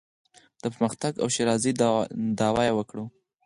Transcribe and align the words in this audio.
د 0.61 0.63
پرمختګ 0.73 1.13
او 1.21 1.27
ښېرازۍ 1.33 1.71
دعوا 2.39 2.63
یې 2.67 2.73
وکړو. 2.75 3.05